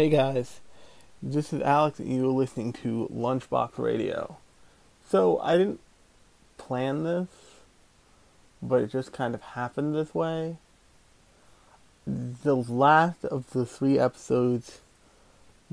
Hey 0.00 0.08
guys, 0.08 0.60
this 1.22 1.52
is 1.52 1.60
Alex, 1.60 1.98
and 1.98 2.10
you're 2.10 2.28
listening 2.28 2.72
to 2.72 3.06
Lunchbox 3.14 3.76
Radio. 3.76 4.38
So, 5.06 5.38
I 5.40 5.58
didn't 5.58 5.80
plan 6.56 7.04
this, 7.04 7.28
but 8.62 8.80
it 8.80 8.90
just 8.90 9.12
kind 9.12 9.34
of 9.34 9.42
happened 9.42 9.94
this 9.94 10.14
way. 10.14 10.56
The 12.06 12.56
last 12.56 13.26
of 13.26 13.50
the 13.50 13.66
three 13.66 13.98
episodes 13.98 14.80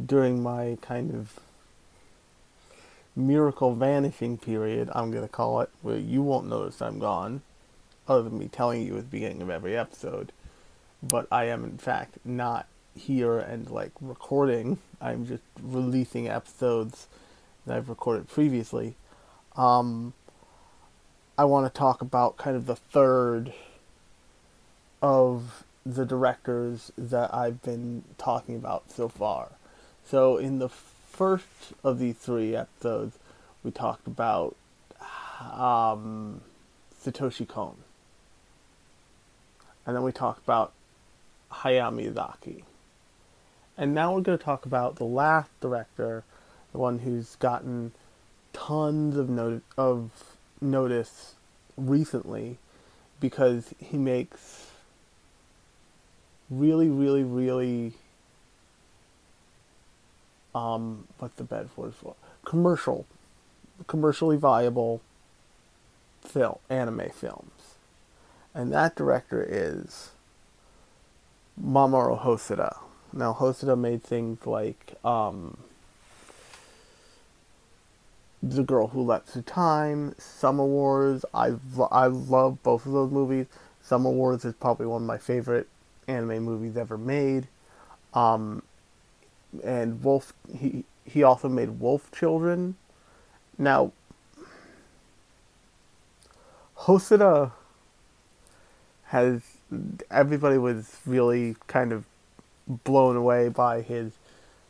during 0.05 0.43
my 0.43 0.77
kind 0.81 1.15
of 1.15 1.39
miracle 3.15 3.75
vanishing 3.75 4.37
period, 4.37 4.89
I'm 4.91 5.09
going 5.09 5.23
to 5.23 5.29
call 5.29 5.61
it, 5.61 5.69
where 5.81 5.97
you 5.97 6.21
won't 6.21 6.49
notice 6.49 6.81
I'm 6.81 6.99
gone, 6.99 7.43
other 8.09 8.23
than 8.23 8.39
me 8.39 8.49
telling 8.49 8.85
you 8.85 8.97
at 8.97 9.03
the 9.03 9.09
beginning 9.09 9.41
of 9.41 9.49
every 9.49 9.77
episode. 9.77 10.33
But 11.01 11.27
I 11.31 11.45
am, 11.45 11.63
in 11.63 11.77
fact, 11.77 12.17
not 12.25 12.67
here 12.97 13.37
and 13.39 13.69
like 13.69 13.91
recording. 14.01 14.79
I'm 14.99 15.25
just 15.25 15.43
releasing 15.61 16.27
episodes 16.27 17.07
that 17.65 17.77
I've 17.77 17.89
recorded 17.89 18.27
previously. 18.27 18.95
Um, 19.55 20.13
I 21.37 21.45
want 21.45 21.71
to 21.71 21.77
talk 21.77 22.01
about 22.01 22.37
kind 22.37 22.55
of 22.55 22.65
the 22.65 22.75
third 22.75 23.53
of 25.01 25.63
the 25.85 26.05
directors 26.05 26.91
that 26.97 27.33
I've 27.33 27.61
been 27.61 28.03
talking 28.17 28.55
about 28.55 28.91
so 28.91 29.07
far. 29.07 29.49
So, 30.05 30.37
in 30.37 30.59
the 30.59 30.69
first 30.69 31.73
of 31.83 31.99
these 31.99 32.15
three 32.15 32.55
episodes, 32.55 33.17
we 33.63 33.71
talked 33.71 34.07
about 34.07 34.55
um, 35.41 36.41
Satoshi 37.03 37.47
Kon. 37.47 37.75
And 39.85 39.95
then 39.95 40.03
we 40.03 40.11
talked 40.11 40.43
about 40.43 40.73
Hayao 41.51 41.93
Miyazaki. 41.93 42.63
And 43.77 43.93
now 43.93 44.15
we're 44.15 44.21
going 44.21 44.37
to 44.37 44.43
talk 44.43 44.65
about 44.65 44.95
the 44.95 45.05
last 45.05 45.49
director, 45.61 46.23
the 46.71 46.79
one 46.79 46.99
who's 46.99 47.35
gotten 47.35 47.91
tons 48.53 49.15
of 49.17 49.61
of 49.77 50.11
notice 50.59 51.35
recently 51.77 52.57
because 53.19 53.73
he 53.79 53.97
makes 53.97 54.71
really, 56.49 56.89
really, 56.89 57.23
really 57.23 57.93
um 60.55 61.05
what's 61.19 61.35
the 61.35 61.43
bad 61.43 61.69
word 61.75 61.93
for 61.93 62.15
commercial, 62.43 63.05
commercially 63.85 64.37
viable 64.37 65.01
film 66.21 66.57
anime 66.69 67.09
films, 67.13 67.75
and 68.55 68.73
that 68.73 68.95
director 68.95 69.45
is 69.47 70.11
Mamoru 71.61 72.23
Hosoda. 72.23 72.77
Now, 73.13 73.33
Hosoda 73.33 73.77
made 73.77 74.03
things 74.03 74.45
like 74.45 74.95
um, 75.03 75.57
The 78.43 78.63
Girl 78.63 78.87
Who 78.87 79.01
Leapt 79.01 79.29
Through 79.29 79.43
Time, 79.43 80.13
Summer 80.17 80.65
Wars. 80.65 81.25
I, 81.33 81.53
I 81.91 82.07
love 82.07 82.61
both 82.63 82.85
of 82.85 82.91
those 82.91 83.11
movies. 83.11 83.47
Summer 83.81 84.09
Wars 84.09 84.45
is 84.45 84.53
probably 84.53 84.85
one 84.85 85.03
of 85.03 85.07
my 85.07 85.17
favorite 85.17 85.67
anime 86.07 86.43
movies 86.43 86.77
ever 86.77 86.97
made. 86.97 87.47
Um, 88.13 88.61
and 89.63 90.03
Wolf, 90.03 90.33
he, 90.55 90.83
he 91.05 91.23
also 91.23 91.47
made 91.47 91.79
Wolf 91.79 92.11
Children. 92.11 92.75
Now, 93.57 93.93
Hosoda 96.79 97.51
has 99.05 99.41
everybody 100.11 100.57
was 100.57 100.97
really 101.05 101.55
kind 101.67 101.91
of 101.91 102.05
blown 102.67 103.15
away 103.15 103.49
by 103.49 103.81
his 103.81 104.13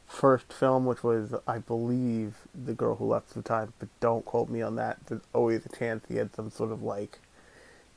first 0.07 0.53
film, 0.53 0.85
which 0.85 1.03
was, 1.03 1.33
I 1.47 1.57
believe, 1.57 2.35
The 2.55 2.73
Girl 2.73 2.95
Who 2.95 3.07
Left 3.07 3.33
the 3.33 3.41
Time, 3.41 3.73
but 3.79 3.89
don't 3.99 4.25
quote 4.25 4.49
me 4.49 4.61
on 4.61 4.75
that. 4.75 4.97
There's 5.07 5.21
always 5.33 5.65
a 5.65 5.69
chance 5.69 6.05
he 6.07 6.15
had 6.15 6.33
some 6.35 6.49
sort 6.49 6.71
of 6.71 6.81
like 6.81 7.19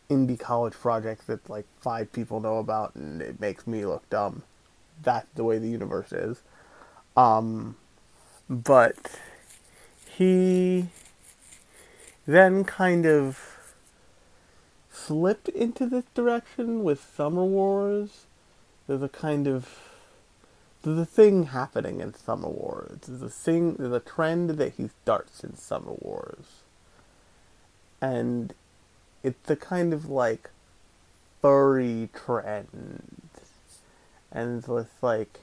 indie 0.09 0.39
college 0.39 0.75
project 0.75 1.27
that 1.29 1.49
like 1.49 1.67
five 1.81 2.13
people 2.13 2.41
know 2.41 2.59
about 2.59 2.95
and 2.97 3.23
it 3.23 3.41
makes 3.41 3.67
me 3.67 3.87
look 3.87 4.09
dumb. 4.11 4.43
That's 5.03 5.29
the 5.35 5.45
way 5.45 5.59
the 5.59 5.69
universe 5.69 6.13
is. 6.13 6.43
Um, 7.17 7.77
but 8.49 9.21
he 10.07 10.89
then 12.27 12.65
kind 12.65 13.07
of 13.07 13.57
slipped 14.91 15.49
into 15.49 15.87
this 15.87 16.05
direction 16.15 16.83
with 16.83 17.01
Summer 17.17 17.45
Wars. 17.45 18.27
There's 18.87 19.03
a 19.03 19.09
kind 19.09 19.47
of 19.47 19.90
a 20.87 21.05
thing 21.05 21.45
happening 21.45 22.01
in 22.01 22.15
Summer 22.15 22.49
Wars. 22.49 23.09
A 23.09 23.29
thing 23.29 23.77
a 23.93 24.01
trend 24.01 24.51
that 24.51 24.75
he 24.75 24.89
starts 25.03 25.45
in 25.45 25.57
Summer 25.57 25.93
Wars. 26.01 26.63
And 28.01 28.55
it's 29.23 29.47
the 29.47 29.57
kind 29.57 29.93
of 29.93 30.09
like 30.09 30.51
furry 31.43 32.09
trend. 32.15 33.13
And 34.33 34.59
it's 34.59 35.03
like 35.03 35.41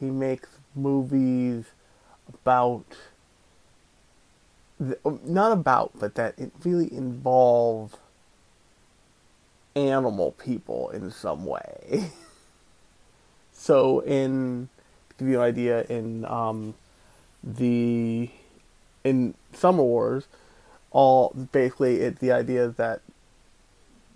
he 0.00 0.06
makes 0.06 0.48
movies 0.74 1.66
about 2.28 2.86
um, 5.04 5.20
not 5.24 5.52
about, 5.52 5.92
but 5.94 6.14
that 6.16 6.38
it 6.38 6.50
really 6.64 6.92
involve 6.92 7.96
animal 9.76 10.32
people 10.32 10.90
in 10.90 11.10
some 11.10 11.44
way. 11.44 12.10
so, 13.52 14.00
in 14.00 14.68
to 15.10 15.14
give 15.24 15.28
you 15.28 15.40
an 15.40 15.46
idea, 15.46 15.84
in 15.84 16.24
um, 16.24 16.74
the 17.42 18.30
in 19.04 19.34
Summer 19.52 19.82
Wars, 19.82 20.26
all 20.90 21.32
basically 21.52 21.96
it's 21.96 22.20
the 22.20 22.32
idea 22.32 22.68
that 22.68 23.00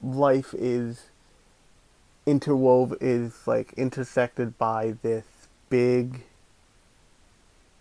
life 0.02 0.54
is 0.54 1.10
interwove 2.26 2.96
is 3.00 3.46
like 3.46 3.72
intersected 3.74 4.58
by 4.58 4.96
this 5.02 5.24
big 5.68 6.22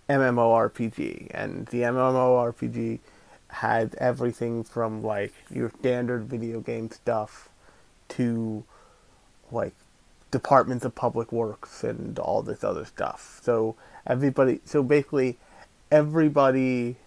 MMORPG, 0.09 1.31
and 1.31 1.65
the 1.67 1.81
MMORPG 1.81 2.99
had 3.47 3.95
everything 3.95 4.63
from 4.63 5.03
like 5.03 5.33
your 5.49 5.71
standard 5.79 6.25
video 6.25 6.59
game 6.59 6.91
stuff 6.91 7.49
to 8.09 8.63
like 9.51 9.73
departments 10.35 10.83
of 10.83 10.93
public 10.93 11.31
works 11.31 11.81
and 11.81 12.19
all 12.19 12.41
this 12.41 12.61
other 12.61 12.83
stuff. 12.83 13.39
So 13.41 13.77
everybody, 14.05 14.59
so 14.65 14.83
basically 14.83 15.37
everybody 15.89 16.97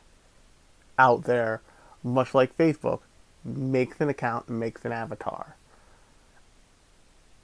out 0.99 1.25
there, 1.25 1.61
much 2.03 2.33
like 2.33 2.57
Facebook, 2.57 3.01
makes 3.45 4.01
an 4.01 4.09
account 4.09 4.49
and 4.49 4.59
makes 4.59 4.83
an 4.87 4.93
avatar. 4.93 5.57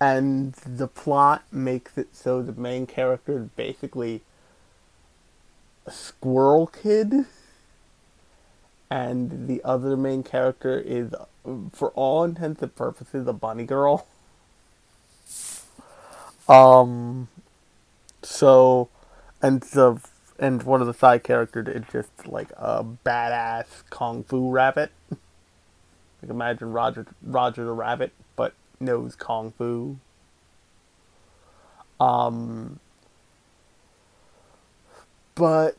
And 0.01 0.55
the 0.55 0.89
plot 0.89 1.45
makes 1.53 1.99
it 1.99 2.17
so 2.17 2.41
the 2.41 2.59
main 2.59 2.87
character 2.87 3.41
is 3.43 3.49
basically 3.57 4.23
a 5.85 5.91
squirrel 5.91 6.67
kid, 6.67 7.27
and 8.91 9.49
the 9.49 9.61
other 9.65 9.99
main 9.99 10.23
character 10.23 10.79
is, 10.81 11.15
for 11.73 11.91
all 11.91 12.25
intents 12.25 12.63
and 12.63 12.75
purposes, 12.75 13.27
a 13.29 13.35
bunny 13.35 13.65
girl. 13.65 14.07
Um, 16.49 17.29
so, 18.23 18.89
and 19.43 19.63
the 19.63 20.01
and 20.39 20.63
one 20.63 20.81
of 20.81 20.87
the 20.87 20.95
side 20.95 21.23
characters 21.23 21.69
is 21.69 21.85
just 21.93 22.27
like 22.27 22.51
a 22.57 22.85
badass 22.85 23.67
kung 23.91 24.25
fu 24.25 24.51
rabbit. 24.51 24.91
Like 26.23 26.31
imagine 26.31 26.73
Roger 26.73 27.07
Roger 27.23 27.65
the 27.65 27.73
Rabbit, 27.73 28.13
but 28.37 28.55
knows 28.81 29.15
kung 29.15 29.53
fu. 29.53 29.99
Um, 32.01 32.81
but 35.35 35.77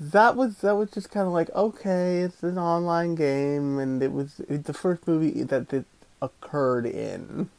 that 0.00 0.36
was 0.36 0.58
that 0.58 0.76
was 0.76 0.90
just 0.90 1.10
kind 1.10 1.26
of 1.26 1.32
like 1.32 1.50
okay, 1.54 2.20
it's 2.20 2.42
an 2.42 2.58
online 2.58 3.14
game, 3.14 3.78
and 3.78 4.02
it 4.02 4.12
was, 4.12 4.36
the 4.48 4.72
first 4.72 5.06
movie 5.06 5.42
that 5.42 5.72
it 5.72 5.84
occurred 6.22 6.86
in, 6.86 7.50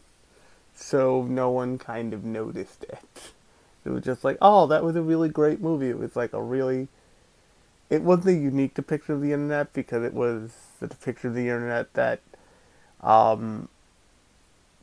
so 0.81 1.23
no 1.23 1.49
one 1.49 1.77
kind 1.77 2.13
of 2.13 2.23
noticed 2.23 2.83
it. 2.83 3.33
It 3.85 3.89
was 3.89 4.03
just 4.03 4.23
like, 4.23 4.37
oh, 4.41 4.67
that 4.67 4.83
was 4.83 4.95
a 4.95 5.01
really 5.01 5.29
great 5.29 5.61
movie. 5.61 5.89
It 5.89 5.97
was 5.97 6.15
like 6.15 6.33
a 6.33 6.41
really, 6.41 6.87
it 7.89 8.01
wasn't 8.01 8.27
a 8.27 8.33
unique 8.33 8.73
depiction 8.73 9.15
of 9.15 9.21
the 9.21 9.31
internet 9.33 9.73
because 9.73 10.03
it 10.03 10.13
was 10.13 10.51
the 10.79 10.87
depiction 10.87 11.29
of 11.29 11.35
the 11.35 11.49
internet 11.49 11.93
that, 11.93 12.21
um, 13.01 13.69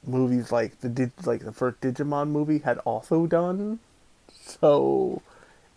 movies 0.06 0.50
like 0.52 0.80
the 0.80 1.10
like 1.24 1.44
the 1.44 1.52
first 1.52 1.80
Digimon 1.80 2.28
movie 2.28 2.58
had 2.58 2.78
also 2.78 3.26
done. 3.26 3.78
So 4.30 5.22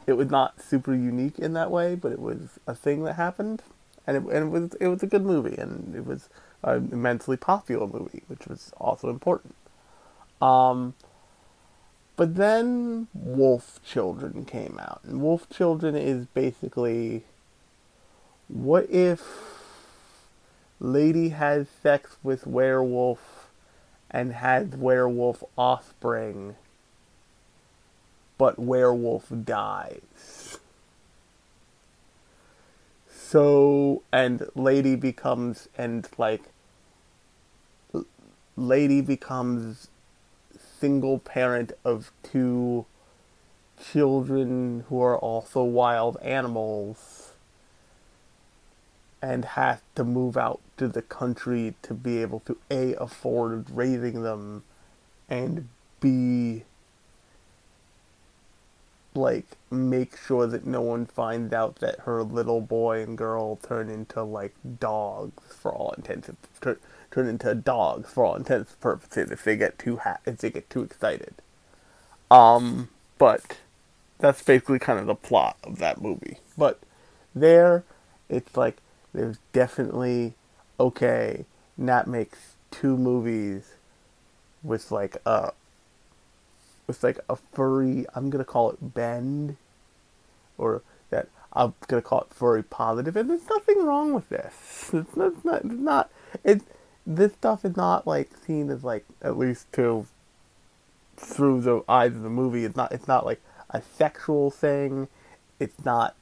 it 0.07 0.13
was 0.13 0.29
not 0.29 0.61
super 0.61 0.93
unique 0.93 1.39
in 1.39 1.53
that 1.53 1.71
way, 1.71 1.95
but 1.95 2.11
it 2.11 2.19
was 2.19 2.59
a 2.67 2.73
thing 2.75 3.03
that 3.03 3.13
happened, 3.13 3.61
and 4.07 4.17
it, 4.17 4.23
and 4.23 4.47
it 4.47 4.49
was 4.49 4.73
it 4.75 4.87
was 4.87 5.03
a 5.03 5.07
good 5.07 5.25
movie, 5.25 5.57
and 5.57 5.95
it 5.95 6.05
was 6.05 6.29
an 6.63 6.89
immensely 6.91 7.37
popular 7.37 7.87
movie, 7.87 8.23
which 8.27 8.47
was 8.47 8.71
also 8.77 9.09
important. 9.09 9.55
Um, 10.41 10.95
But 12.15 12.35
then 12.35 13.07
Wolf 13.13 13.79
Children 13.83 14.45
came 14.45 14.77
out. 14.79 15.01
And 15.03 15.21
Wolf 15.21 15.49
Children 15.49 15.95
is 15.95 16.25
basically 16.27 17.23
what 18.47 18.89
if 18.89 19.21
lady 20.79 21.29
has 21.29 21.67
sex 21.81 22.17
with 22.21 22.45
werewolf 22.45 23.49
and 24.09 24.33
has 24.33 24.75
werewolf 24.75 25.43
offspring, 25.57 26.55
but 28.37 28.59
werewolf 28.59 29.31
dies? 29.45 30.59
So, 33.09 34.03
and 34.11 34.45
lady 34.53 34.95
becomes, 34.95 35.69
and 35.77 36.07
like, 36.17 36.43
lady 38.57 38.99
becomes 38.99 39.87
single 40.81 41.19
parent 41.19 41.71
of 41.85 42.11
two 42.23 42.85
children 43.81 44.83
who 44.89 44.99
are 45.01 45.17
also 45.17 45.63
wild 45.63 46.17
animals 46.21 47.33
and 49.21 49.45
has 49.45 49.79
to 49.93 50.03
move 50.03 50.35
out 50.35 50.59
to 50.77 50.87
the 50.87 51.01
country 51.03 51.75
to 51.83 51.93
be 51.93 52.17
able 52.19 52.39
to 52.41 52.57
a 52.71 52.95
afford 52.95 53.69
raising 53.69 54.23
them 54.23 54.63
and 55.29 55.67
b 55.99 56.63
like 59.13 59.45
make 59.69 60.17
sure 60.17 60.47
that 60.47 60.65
no 60.65 60.81
one 60.81 61.05
finds 61.05 61.53
out 61.53 61.75
that 61.75 61.99
her 62.01 62.23
little 62.23 62.61
boy 62.61 63.03
and 63.03 63.17
girl 63.17 63.57
turn 63.57 63.89
into 63.89 64.23
like 64.23 64.55
dogs 64.79 65.53
for 65.53 65.71
all 65.71 65.91
intents 65.91 66.29
and 66.29 66.37
turn, 66.61 66.79
turn 67.11 67.27
into 67.27 67.53
dogs 67.53 68.09
for 68.09 68.25
all 68.25 68.35
intents 68.35 68.71
and 68.71 68.79
purposes 68.79 69.31
if 69.31 69.43
they 69.43 69.55
get 69.55 69.77
too 69.77 69.97
ha- 69.97 70.19
if 70.25 70.37
they 70.37 70.49
get 70.49 70.69
too 70.69 70.81
excited. 70.81 71.35
Um, 72.31 72.89
but 73.17 73.57
that's 74.19 74.41
basically 74.41 74.79
kind 74.79 74.99
of 74.99 75.05
the 75.05 75.15
plot 75.15 75.57
of 75.63 75.79
that 75.79 76.01
movie. 76.01 76.37
But 76.57 76.79
there, 77.35 77.83
it's 78.29 78.55
like 78.55 78.77
there's 79.13 79.37
definitely 79.51 80.33
okay. 80.79 81.45
Nat 81.77 82.07
makes 82.07 82.37
two 82.69 82.95
movies 82.95 83.73
with 84.63 84.91
like 84.91 85.17
a 85.25 85.51
with 86.87 87.03
like 87.03 87.19
a 87.29 87.35
furry. 87.35 88.05
I'm 88.15 88.29
gonna 88.29 88.45
call 88.45 88.71
it 88.71 88.93
bend, 88.93 89.57
or 90.57 90.81
that 91.09 91.27
I'm 91.51 91.73
gonna 91.87 92.01
call 92.01 92.21
it 92.21 92.33
furry 92.33 92.63
positive, 92.63 93.15
and 93.17 93.29
there's 93.29 93.49
nothing 93.49 93.83
wrong 93.83 94.13
with 94.13 94.29
this. 94.29 94.91
It's 94.93 95.17
not. 95.17 95.33
It's 95.33 95.43
not. 95.43 95.65
It's 95.65 95.81
not 95.81 96.09
this 97.05 97.33
stuff 97.33 97.65
is 97.65 97.75
not 97.75 98.05
like 98.05 98.29
seen 98.45 98.69
as 98.69 98.83
like 98.83 99.05
at 99.21 99.37
least 99.37 99.71
to 99.73 100.05
through 101.17 101.61
the 101.61 101.83
eyes 101.87 102.15
of 102.15 102.23
the 102.23 102.29
movie. 102.29 102.65
It's 102.65 102.75
not. 102.75 102.91
It's 102.91 103.07
not 103.07 103.25
like 103.25 103.41
a 103.69 103.81
sexual 103.81 104.51
thing. 104.51 105.07
It's 105.59 105.83
not. 105.85 106.15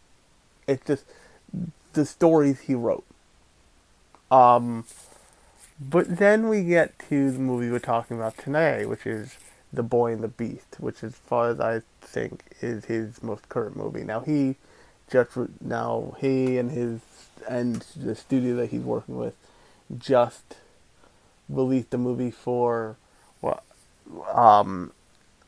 It's 0.67 0.85
just 0.85 1.05
the 1.93 2.05
stories 2.05 2.61
he 2.61 2.75
wrote. 2.75 3.05
Um, 4.29 4.85
but 5.79 6.17
then 6.17 6.49
we 6.49 6.63
get 6.63 6.99
to 7.09 7.31
the 7.31 7.39
movie 7.39 7.71
we're 7.71 7.79
talking 7.79 8.17
about 8.17 8.37
today, 8.37 8.85
which 8.85 9.07
is 9.07 9.37
The 9.73 9.81
Boy 9.81 10.13
and 10.13 10.23
the 10.23 10.27
Beast, 10.27 10.75
which, 10.77 11.03
as 11.03 11.15
far 11.15 11.49
as 11.49 11.59
I 11.59 11.81
think, 12.01 12.43
is 12.61 12.85
his 12.85 13.23
most 13.23 13.49
current 13.49 13.75
movie. 13.75 14.03
Now 14.03 14.19
he 14.19 14.55
just 15.09 15.31
now 15.61 16.15
he 16.19 16.57
and 16.57 16.71
his 16.71 16.99
and 17.47 17.83
the 17.95 18.13
studio 18.13 18.55
that 18.57 18.67
he's 18.67 18.81
working 18.81 19.17
with 19.17 19.33
just 19.97 20.57
released 21.49 21.93
a 21.93 21.97
movie 21.97 22.31
for 22.31 22.97
um 24.33 24.91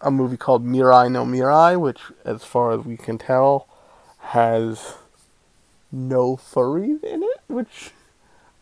a 0.01 0.11
movie 0.11 0.37
called 0.37 0.65
Mirai 0.65 1.11
no 1.11 1.25
Mirai, 1.25 1.79
which, 1.79 1.99
as 2.25 2.43
far 2.43 2.71
as 2.71 2.85
we 2.85 2.97
can 2.97 3.17
tell, 3.17 3.67
has 4.19 4.95
no 5.91 6.35
furries 6.35 7.03
in 7.03 7.23
it. 7.23 7.41
Which 7.47 7.91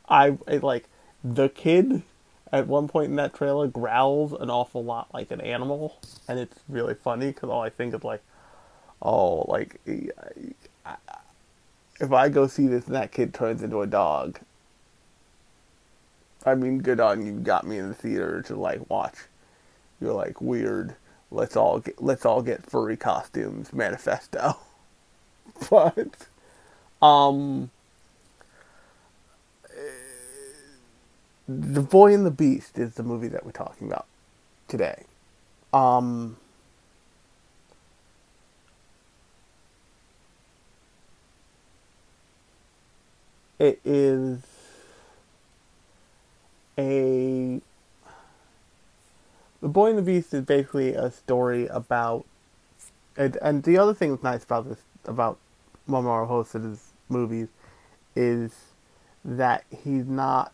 I, 0.07 0.37
I 0.47 0.57
like. 0.57 0.85
The 1.23 1.49
kid 1.49 2.03
at 2.51 2.67
one 2.67 2.87
point 2.87 3.09
in 3.09 3.15
that 3.17 3.33
trailer 3.33 3.67
growls 3.67 4.33
an 4.33 4.49
awful 4.49 4.83
lot 4.83 5.07
like 5.13 5.31
an 5.31 5.41
animal, 5.41 5.97
and 6.27 6.39
it's 6.39 6.59
really 6.67 6.93
funny 6.93 7.27
because 7.27 7.49
all 7.49 7.61
I 7.61 7.69
think 7.69 7.93
is 7.93 8.03
like, 8.03 8.21
oh, 9.01 9.41
like 9.49 9.79
if 11.99 12.11
I 12.11 12.29
go 12.29 12.47
see 12.47 12.67
this 12.67 12.85
and 12.87 12.95
that 12.95 13.11
kid 13.11 13.33
turns 13.33 13.61
into 13.63 13.81
a 13.81 13.87
dog. 13.87 14.39
I 16.45 16.55
mean, 16.55 16.79
good 16.79 16.99
on 16.99 17.25
you, 17.25 17.33
got 17.33 17.65
me 17.67 17.77
in 17.77 17.89
the 17.89 17.95
theater 17.95 18.41
to 18.43 18.55
like 18.55 18.89
watch. 18.89 19.15
You're 20.01 20.13
like 20.13 20.41
weird. 20.41 20.95
Let's 21.31 21.55
all 21.55 21.79
get 21.79 22.01
let's 22.01 22.25
all 22.25 22.41
get 22.41 22.69
furry 22.69 22.97
costumes 22.97 23.73
manifesto. 23.73 24.57
but 25.69 26.27
um 27.01 27.69
The 31.49 31.81
Boy 31.81 32.13
and 32.13 32.27
the 32.27 32.31
Beast 32.31 32.77
is 32.77 32.93
the 32.93 33.01
movie 33.01 33.27
that 33.29 33.43
we're 33.43 33.51
talking 33.51 33.87
about 33.87 34.05
today. 34.67 35.05
Um, 35.73 36.37
it 43.57 43.79
is 43.83 44.41
a 46.79 47.61
The 49.61 49.67
Boy 49.67 49.89
and 49.89 49.97
the 49.97 50.01
Beast 50.01 50.33
is 50.33 50.43
basically 50.43 50.93
a 50.93 51.11
story 51.11 51.67
about 51.67 52.25
and, 53.17 53.37
and 53.41 53.63
the 53.63 53.77
other 53.77 53.93
thing 53.93 54.11
that's 54.11 54.23
nice 54.23 54.43
about 54.43 54.67
this 54.69 54.79
about 55.05 55.37
Mamoru 55.87 56.27
Hosoda's 56.27 56.93
movies 57.09 57.49
is 58.15 58.51
that 59.25 59.65
he's 59.83 60.05
not 60.05 60.53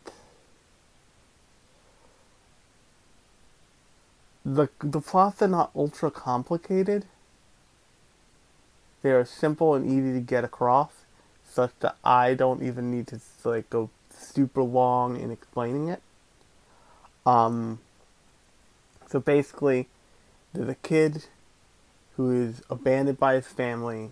the 4.44 4.70
the 4.80 5.02
plots 5.02 5.42
are 5.42 5.48
not 5.48 5.72
ultra 5.76 6.12
complicated. 6.12 7.06
They 9.02 9.12
are 9.12 9.26
simple 9.26 9.76
and 9.76 9.86
easy 9.86 10.14
to 10.14 10.20
get 10.20 10.44
across, 10.44 10.92
such 11.48 11.72
that 11.80 11.98
I 12.04 12.34
don't 12.34 12.64
even 12.64 12.90
need 12.90 13.08
to 13.08 13.20
like 13.44 13.70
go 13.70 13.90
super 14.10 14.64
long 14.64 15.20
in 15.20 15.32
explaining 15.32 15.90
it. 15.90 16.02
Um. 17.26 17.80
So 19.08 19.20
basically, 19.20 19.88
there's 20.54 20.70
a 20.70 20.76
kid 20.76 21.26
who 22.16 22.32
is 22.32 22.62
abandoned 22.70 23.20
by 23.20 23.36
his 23.36 23.48
family 23.48 24.12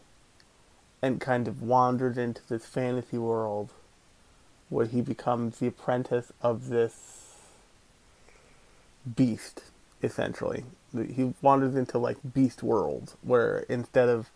and 1.01 1.20
kind 1.20 1.48
of 1.48 1.62
wanders 1.62 2.17
into 2.17 2.41
this 2.48 2.65
fantasy 2.65 3.17
world 3.17 3.70
where 4.70 4.86
he 4.86 5.01
becomes 5.01 5.60
the 5.60 5.67
apprentice 5.67 6.32
of 6.41 6.70
this 6.70 7.36
beast 9.15 9.63
essentially. 10.01 10.65
He 10.93 11.34
wanders 11.41 11.75
into 11.75 11.98
like 11.98 12.17
beast 12.34 12.62
world 12.62 13.15
where 13.22 13.65
instead 13.70 14.10
of 14.10 14.29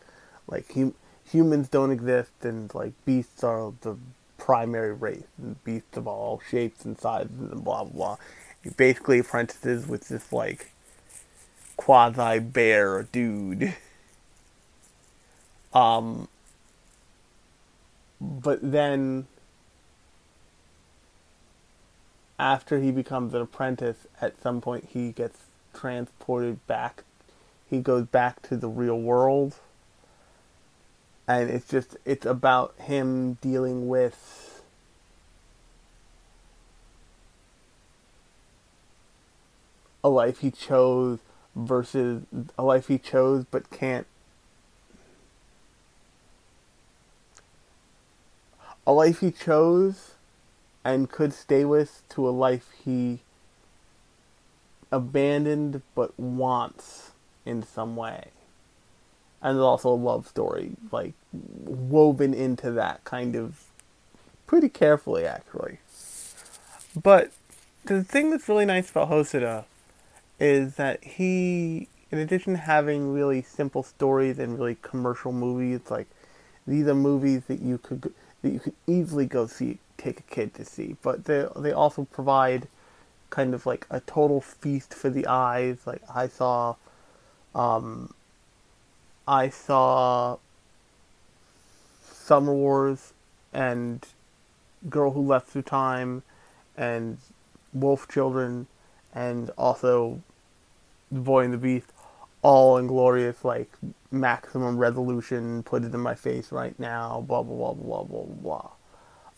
like 0.47 0.73
hum- 0.73 0.95
humans 1.29 1.67
don't 1.67 1.91
exist 1.91 2.31
and 2.41 2.73
like 2.73 2.93
beasts 3.05 3.43
are 3.43 3.73
the 3.81 3.97
primary 4.37 4.93
race 4.93 5.23
and 5.37 5.61
beasts 5.63 5.97
of 5.97 6.07
all 6.07 6.41
shapes 6.49 6.85
and 6.85 6.97
sizes 6.97 7.51
and 7.51 7.63
blah 7.63 7.83
blah 7.83 7.93
blah. 7.93 8.17
He 8.63 8.69
basically 8.71 9.19
apprentices 9.19 9.87
with 9.87 10.07
this 10.09 10.31
like 10.31 10.71
quasi 11.75 12.39
bear 12.39 13.03
dude. 13.11 13.75
Um 15.73 16.27
but 18.19 18.59
then 18.71 19.27
after 22.39 22.79
he 22.79 22.91
becomes 22.91 23.33
an 23.33 23.41
apprentice 23.41 24.07
at 24.21 24.41
some 24.41 24.61
point 24.61 24.89
he 24.91 25.11
gets 25.11 25.39
transported 25.77 26.65
back. 26.67 27.03
He 27.69 27.79
goes 27.79 28.05
back 28.05 28.41
to 28.43 28.57
the 28.57 28.67
real 28.67 28.99
world. 28.99 29.55
And 31.27 31.49
it's 31.49 31.67
just, 31.67 31.97
it's 32.05 32.25
about 32.25 32.73
him 32.79 33.33
dealing 33.41 33.87
with 33.87 34.46
a 40.07 40.09
life 40.09 40.39
he 40.39 40.49
chose 40.49 41.19
versus 41.53 42.23
a 42.57 42.63
life 42.63 42.87
he 42.87 42.97
chose 42.97 43.45
but 43.51 43.69
can't. 43.69 44.07
A 48.85 48.93
life 48.93 49.19
he 49.19 49.31
chose 49.31 50.11
and 50.85 51.09
could 51.09 51.33
stay 51.33 51.65
with 51.65 52.03
to 52.09 52.27
a 52.27 52.31
life 52.31 52.69
he 52.85 53.19
abandoned 54.89 55.81
but 55.93 56.17
wants 56.17 57.11
in 57.45 57.61
some 57.61 57.97
way. 57.97 58.29
And 59.41 59.57
there's 59.57 59.63
also 59.63 59.89
a 59.89 59.95
love 59.95 60.25
story, 60.25 60.71
like, 60.89 61.13
woven 61.33 62.33
into 62.33 62.71
that 62.71 63.03
kind 63.03 63.35
of 63.35 63.65
pretty 64.47 64.69
carefully, 64.69 65.25
actually. 65.25 65.79
But 66.95 67.31
the 67.83 68.03
thing 68.05 68.31
that's 68.31 68.47
really 68.47 68.65
nice 68.65 68.89
about 68.89 69.09
Hosoda 69.09 69.65
is 70.39 70.75
that 70.75 71.03
he 71.03 71.87
in 72.11 72.19
addition 72.19 72.53
to 72.53 72.59
having 72.59 73.11
really 73.11 73.41
simple 73.41 73.83
stories 73.83 74.39
and 74.39 74.57
really 74.57 74.77
commercial 74.81 75.31
movies, 75.31 75.81
like 75.89 76.07
these 76.65 76.87
are 76.87 76.95
movies 76.95 77.43
that 77.47 77.61
you 77.61 77.77
could 77.77 78.13
that 78.41 78.49
you 78.49 78.59
could 78.59 78.75
easily 78.85 79.25
go 79.25 79.47
see, 79.47 79.79
take 79.97 80.19
a 80.19 80.23
kid 80.23 80.53
to 80.55 80.65
see. 80.65 80.95
But 81.01 81.25
they 81.25 81.47
they 81.55 81.71
also 81.71 82.05
provide 82.05 82.67
kind 83.29 83.53
of 83.53 83.65
like 83.65 83.85
a 83.89 83.99
total 84.01 84.39
feast 84.41 84.93
for 84.93 85.09
the 85.09 85.27
eyes. 85.27 85.79
Like 85.85 86.01
I 86.13 86.27
saw, 86.27 86.75
um, 87.53 88.13
I 89.27 89.49
saw 89.49 90.37
Summer 92.09 92.53
Wars 92.53 93.13
and 93.51 94.05
Girl 94.89 95.11
Who 95.11 95.27
Leapt 95.27 95.47
Through 95.47 95.63
Time 95.63 96.23
and 96.77 97.17
Wolf 97.73 98.07
Children 98.07 98.67
and 99.17 99.49
also 99.57 100.21
the 101.11 101.19
Boy 101.19 101.43
and 101.43 101.53
the 101.53 101.57
Beast 101.57 101.91
all 102.43 102.77
in 102.77 102.85
glorious 102.85 103.43
like 103.43 103.71
maximum 104.11 104.77
resolution, 104.77 105.63
put 105.63 105.83
it 105.83 105.93
in 105.93 105.99
my 105.99 106.13
face 106.13 106.51
right 106.51 106.79
now, 106.79 107.25
blah 107.27 107.41
blah 107.41 107.73
blah 107.73 108.03
blah 108.03 108.23
blah 108.23 108.69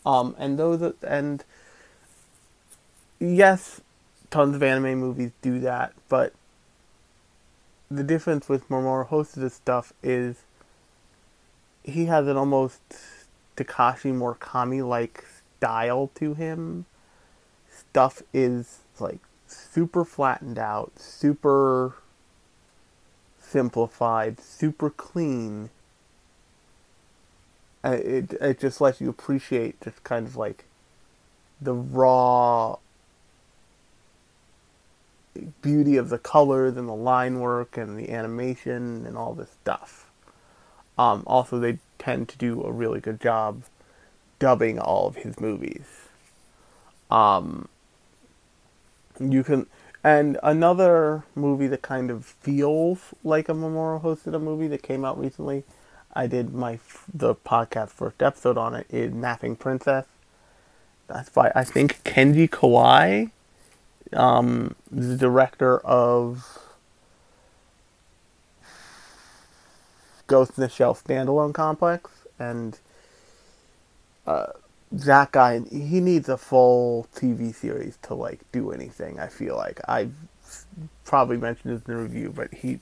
blah. 0.04 0.20
Um, 0.20 0.36
and 0.38 0.58
those 0.58 0.92
and 1.02 1.42
yes, 3.18 3.80
tons 4.30 4.54
of 4.54 4.62
anime 4.62 4.98
movies 4.98 5.32
do 5.40 5.58
that, 5.60 5.94
but 6.10 6.34
the 7.90 8.04
difference 8.04 8.48
with 8.48 8.68
Mamoru 8.68 9.08
Hosoda's 9.08 9.54
stuff 9.54 9.94
is 10.02 10.36
he 11.82 12.04
has 12.04 12.26
an 12.28 12.36
almost 12.36 12.82
Takashi 13.56 14.12
Murakami 14.12 14.86
like 14.86 15.24
style 15.56 16.10
to 16.16 16.34
him. 16.34 16.84
Stuff 17.70 18.22
is 18.34 18.80
like 18.98 19.20
super 19.50 20.04
flattened 20.04 20.58
out, 20.58 20.92
super 20.98 21.94
simplified, 23.38 24.40
super 24.40 24.90
clean. 24.90 25.70
It 27.82 28.32
it 28.34 28.60
just 28.60 28.80
lets 28.80 29.00
you 29.00 29.08
appreciate 29.08 29.80
just 29.80 30.04
kind 30.04 30.26
of 30.26 30.36
like 30.36 30.64
the 31.60 31.74
raw 31.74 32.76
beauty 35.62 35.96
of 35.96 36.08
the 36.08 36.18
colors 36.18 36.76
and 36.76 36.88
the 36.88 36.94
line 36.94 37.40
work 37.40 37.76
and 37.76 37.98
the 37.98 38.10
animation 38.10 39.06
and 39.06 39.16
all 39.16 39.34
this 39.34 39.50
stuff. 39.62 40.10
Um, 40.98 41.22
also, 41.26 41.58
they 41.58 41.78
tend 41.98 42.28
to 42.28 42.36
do 42.36 42.62
a 42.62 42.70
really 42.70 43.00
good 43.00 43.20
job 43.20 43.62
dubbing 44.38 44.78
all 44.78 45.06
of 45.06 45.16
his 45.16 45.40
movies. 45.40 45.86
Um, 47.10 47.68
you 49.20 49.44
can, 49.44 49.66
and 50.02 50.38
another 50.42 51.24
movie 51.34 51.66
that 51.68 51.82
kind 51.82 52.10
of 52.10 52.24
feels 52.24 53.14
like 53.22 53.48
a 53.48 53.52
Mamoru 53.52 54.02
Hosoda 54.02 54.40
movie 54.40 54.68
that 54.68 54.82
came 54.82 55.04
out 55.04 55.18
recently. 55.18 55.64
I 56.12 56.26
did 56.26 56.52
my 56.52 56.80
the 57.12 57.34
podcast 57.34 57.90
first 57.90 58.22
episode 58.22 58.58
on 58.58 58.74
it 58.74 58.86
is 58.90 59.12
Napping 59.12 59.56
Princess. 59.56 60.06
That's 61.06 61.28
by 61.28 61.52
I 61.54 61.64
think 61.64 62.02
Kenji 62.02 62.48
Kawai 62.48 63.30
um, 64.12 64.74
the 64.90 65.16
director 65.16 65.78
of 65.78 66.58
Ghost 70.26 70.52
in 70.56 70.62
the 70.62 70.68
Shell 70.68 70.94
standalone 70.94 71.52
complex, 71.52 72.10
and 72.38 72.78
uh, 74.26 74.46
that 74.92 75.32
guy 75.32 75.60
he 75.70 76.00
needs 76.00 76.28
a 76.28 76.36
full 76.36 77.06
TV 77.14 77.54
series 77.54 77.98
to 78.02 78.14
like 78.14 78.40
do 78.52 78.72
anything. 78.72 79.18
I 79.20 79.28
feel 79.28 79.56
like 79.56 79.80
I've 79.86 80.14
probably 81.04 81.36
mentioned 81.36 81.74
this 81.76 81.86
in 81.86 81.94
the 81.94 82.00
review, 82.00 82.32
but 82.34 82.52
he 82.52 82.80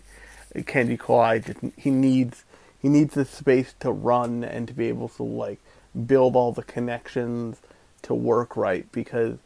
Kenji 0.55 0.99
Kawai 0.99 1.45
just 1.45 1.61
he 1.77 1.91
needs 1.91 2.45
he 2.81 2.89
needs 2.89 3.15
the 3.15 3.25
space 3.25 3.75
to 3.81 3.91
run 3.91 4.45
and 4.45 4.67
to 4.69 4.75
be 4.75 4.89
able 4.89 5.09
to 5.11 5.23
like 5.23 5.59
build 6.07 6.37
all 6.37 6.53
the 6.53 6.63
connections 6.63 7.61
to 8.03 8.15
work 8.15 8.57
right 8.57 8.91
because 8.93 9.39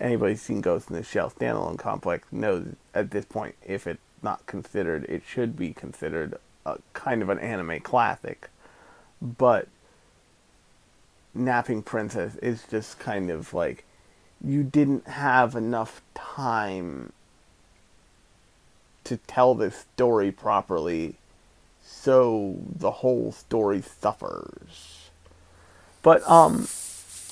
anybody's 0.00 0.42
seen 0.42 0.60
Ghost 0.60 0.90
in 0.90 0.96
the 0.96 1.02
Shell 1.02 1.30
standalone 1.30 1.78
complex 1.78 2.26
knows 2.32 2.74
at 2.94 3.10
this 3.10 3.24
point, 3.24 3.54
if 3.64 3.86
it's 3.86 4.00
not 4.22 4.44
considered, 4.46 5.04
it 5.04 5.22
should 5.26 5.56
be 5.56 5.72
considered 5.72 6.34
a 6.66 6.78
kind 6.92 7.22
of 7.22 7.28
an 7.28 7.38
anime 7.38 7.80
classic. 7.80 8.48
But 9.22 9.68
Napping 11.34 11.82
Princess 11.82 12.36
is 12.36 12.64
just 12.70 12.98
kind 12.98 13.30
of 13.30 13.54
like 13.54 13.84
you 14.44 14.62
didn't 14.62 15.06
have 15.08 15.54
enough 15.54 16.02
time 16.14 17.12
to 19.04 19.16
tell 19.18 19.54
this 19.54 19.86
story 19.94 20.32
properly, 20.32 21.16
so 21.84 22.56
the 22.76 22.90
whole 22.90 23.32
story 23.32 23.82
suffers. 23.82 25.10
But 26.02 26.28
um, 26.28 26.68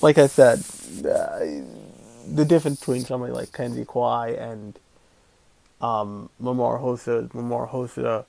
like 0.01 0.17
I 0.17 0.27
said, 0.27 0.59
uh, 1.05 1.39
the 2.27 2.45
difference 2.45 2.79
between 2.79 3.03
somebody 3.03 3.33
like 3.33 3.49
Kenji 3.51 3.85
Kawai 3.85 4.39
and 4.39 4.79
um, 5.81 6.29
Mamoru 6.41 6.81
Hosoda, 6.81 7.29
Mamoru 7.31 7.69
Hosoda, 7.69 8.25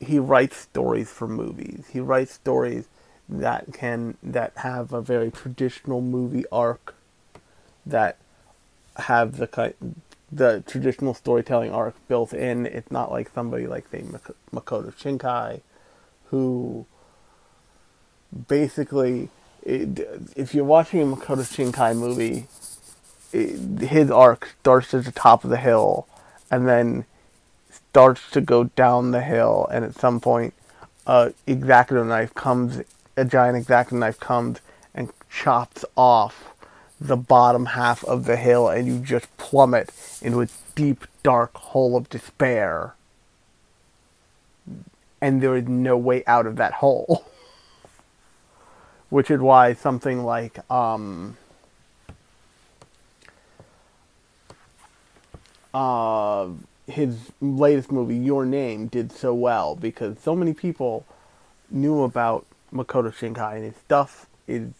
he 0.00 0.18
writes 0.18 0.56
stories 0.56 1.10
for 1.10 1.28
movies. 1.28 1.86
He 1.92 2.00
writes 2.00 2.32
stories 2.34 2.86
that 3.28 3.72
can 3.72 4.16
that 4.22 4.52
have 4.56 4.92
a 4.92 5.00
very 5.02 5.30
traditional 5.30 6.00
movie 6.00 6.44
arc, 6.50 6.94
that 7.84 8.16
have 8.96 9.36
the 9.36 9.74
the 10.30 10.62
traditional 10.66 11.14
storytelling 11.14 11.70
arc 11.70 11.94
built 12.08 12.32
in. 12.32 12.66
It's 12.66 12.90
not 12.90 13.10
like 13.10 13.30
somebody 13.34 13.66
like 13.66 13.88
say 13.88 14.02
Makoto 14.02 14.92
Shinkai, 14.94 15.60
who 16.26 16.86
basically, 18.46 19.28
it, 19.62 20.00
if 20.36 20.54
you're 20.54 20.64
watching 20.64 21.00
a 21.00 21.16
Makoto 21.16 21.42
Shinkai 21.42 21.96
movie, 21.96 22.46
his 23.32 24.10
arc 24.10 24.48
starts 24.60 24.94
at 24.94 25.04
the 25.04 25.12
top 25.12 25.44
of 25.44 25.50
the 25.50 25.58
hill 25.58 26.06
and 26.50 26.66
then 26.66 27.04
starts 27.70 28.30
to 28.30 28.40
go 28.40 28.64
down 28.64 29.10
the 29.10 29.20
hill 29.20 29.68
and 29.70 29.84
at 29.84 29.94
some 29.94 30.20
point 30.20 30.54
a 31.06 31.32
exacto 31.46 32.06
knife 32.06 32.34
comes 32.34 32.82
a 33.18 33.24
giant 33.24 33.66
exacto 33.66 33.92
knife 33.92 34.20
comes 34.20 34.60
and 34.94 35.12
chops 35.28 35.84
off 35.96 36.54
the 37.00 37.16
bottom 37.16 37.66
half 37.66 38.04
of 38.04 38.24
the 38.24 38.36
hill 38.36 38.68
and 38.68 38.86
you 38.86 38.98
just 39.00 39.34
plummet 39.36 39.90
into 40.22 40.40
a 40.40 40.48
deep 40.74 41.04
dark 41.22 41.54
hole 41.56 41.96
of 41.96 42.08
despair. 42.08 42.94
And 45.20 45.40
there 45.42 45.56
is 45.56 45.66
no 45.66 45.96
way 45.96 46.24
out 46.26 46.46
of 46.46 46.56
that 46.56 46.74
hole. 46.74 47.24
Which 49.10 49.30
is 49.30 49.40
why 49.40 49.72
something 49.72 50.22
like 50.24 50.58
um 50.70 51.36
uh, 55.72 56.48
his 56.86 57.30
latest 57.40 57.92
movie, 57.92 58.16
Your 58.16 58.44
Name, 58.44 58.86
did 58.86 59.12
so 59.12 59.34
well 59.34 59.76
because 59.76 60.18
so 60.18 60.34
many 60.34 60.52
people 60.52 61.06
knew 61.70 62.02
about 62.02 62.46
Makoto 62.72 63.12
Shinkai 63.12 63.56
and 63.56 63.64
his 63.64 63.76
stuff 63.76 64.26
is 64.46 64.70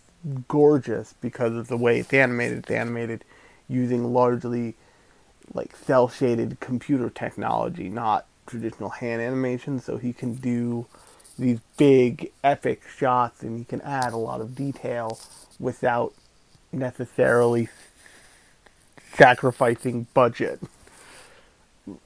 gorgeous 0.49 1.14
because 1.21 1.54
of 1.54 1.68
the 1.68 1.76
way 1.76 1.99
it's 1.99 2.12
animated. 2.12 2.59
It's 2.59 2.71
animated 2.71 3.25
using 3.68 4.12
largely 4.12 4.75
like 5.54 5.75
cel 5.76 6.09
shaded 6.09 6.61
computer 6.61 7.11
technology, 7.11 7.88
not 7.88 8.26
traditional 8.47 8.90
hand 8.90 9.23
animation, 9.23 9.80
so 9.80 9.97
he 9.97 10.12
can 10.12 10.35
do 10.35 10.87
these 11.38 11.61
big 11.76 12.33
epic 12.42 12.83
shots 12.97 13.42
and 13.42 13.59
he 13.59 13.64
can 13.64 13.80
add 13.83 14.12
a 14.12 14.16
lot 14.16 14.40
of 14.40 14.54
detail 14.54 15.18
without 15.59 16.12
necessarily 16.73 17.68
sacrificing 19.14 20.07
budget. 20.14 20.61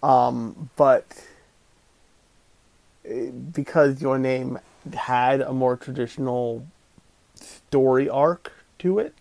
Um, 0.03 0.71
but 0.77 1.07
eh, 3.05 3.31
because 3.31 4.01
your 4.01 4.19
name 4.19 4.59
had 4.95 5.41
a 5.41 5.53
more 5.53 5.77
traditional 5.77 6.67
story 7.35 8.09
arc 8.09 8.53
to 8.79 8.99
it, 8.99 9.15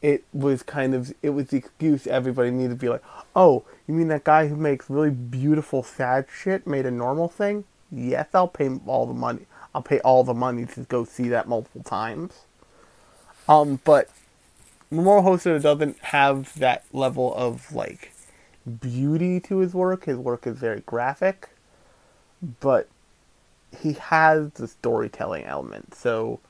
it 0.00 0.24
was 0.32 0.62
kind 0.62 0.94
of 0.94 1.12
it 1.22 1.30
was 1.30 1.48
the 1.48 1.56
excuse 1.56 2.06
everybody 2.06 2.50
needed 2.50 2.70
to 2.70 2.74
be 2.76 2.88
like, 2.88 3.02
oh, 3.34 3.64
you 3.86 3.94
mean 3.94 4.08
that 4.08 4.24
guy 4.24 4.46
who 4.46 4.56
makes 4.56 4.88
really 4.88 5.10
beautiful 5.10 5.82
sad 5.82 6.26
shit 6.32 6.66
made 6.66 6.86
a 6.86 6.90
normal 6.90 7.28
thing? 7.28 7.64
Yes, 7.90 8.28
I'll 8.34 8.48
pay 8.48 8.70
all 8.86 9.06
the 9.06 9.14
money. 9.14 9.46
I'll 9.74 9.82
pay 9.82 10.00
all 10.00 10.24
the 10.24 10.34
money 10.34 10.66
to 10.66 10.80
go 10.82 11.04
see 11.04 11.28
that 11.28 11.48
multiple 11.48 11.82
times. 11.82 12.44
Um, 13.48 13.80
but 13.84 14.10
Mamoru 14.92 15.22
Hosoda 15.22 15.60
doesn't 15.60 15.98
have 16.00 16.58
that 16.58 16.84
level 16.92 17.34
of 17.34 17.72
like 17.72 18.12
beauty 18.80 19.40
to 19.40 19.58
his 19.58 19.74
work. 19.74 20.04
His 20.04 20.16
work 20.18 20.46
is 20.46 20.58
very 20.58 20.80
graphic, 20.80 21.50
but 22.60 22.88
he 23.76 23.92
has 23.94 24.50
the 24.52 24.68
storytelling 24.68 25.44
element. 25.44 25.94
So 25.94 26.40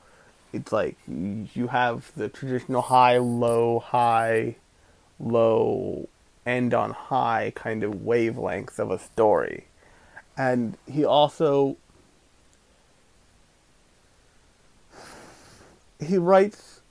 it's 0.53 0.71
like 0.71 0.97
you 1.07 1.67
have 1.67 2.11
the 2.15 2.29
traditional 2.29 2.81
high, 2.81 3.17
low, 3.17 3.79
high, 3.79 4.55
low 5.19 6.07
end 6.45 6.73
on 6.73 6.91
high 6.91 7.53
kind 7.55 7.83
of 7.83 7.93
wavelengths 7.95 8.79
of 8.79 8.91
a 8.91 8.99
story. 8.99 9.65
And 10.37 10.77
he 10.87 11.03
also 11.03 11.77
he 15.99 16.17
writes 16.17 16.81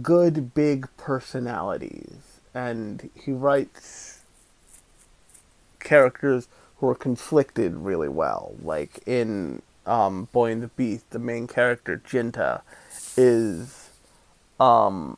good 0.00 0.54
big 0.54 0.88
personalities 0.96 2.40
and 2.54 3.10
he 3.14 3.32
writes 3.32 4.22
characters 5.78 6.48
who 6.78 6.88
are 6.88 6.94
conflicted 6.94 7.74
really 7.74 8.08
well. 8.08 8.54
Like 8.62 9.00
in 9.06 9.62
um, 9.86 10.28
Boy 10.32 10.52
and 10.52 10.62
the 10.62 10.68
Beast, 10.68 11.10
the 11.10 11.18
main 11.18 11.46
character 11.46 12.00
Jinta 12.06 12.62
is 13.16 13.90
um, 14.60 15.16